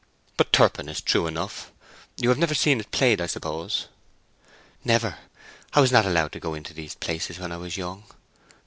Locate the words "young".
7.77-8.03